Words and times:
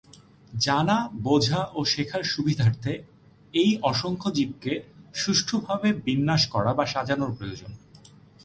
জানা, 0.53 0.97
বোঝা 1.23 1.61
ও 1.73 1.79
শেখার 1.85 2.23
সুবিধার্থে 2.23 2.93
এই 3.53 3.71
অসংখ্য 3.81 4.29
জীবকে 4.33 4.73
সুষ্ঠুভাবে 5.13 5.89
বিন্যাস 6.05 6.41
করা 6.47 6.71
বা 6.73 6.85
সাজানোর 6.85 7.31
প্রয়োজন। 7.37 7.71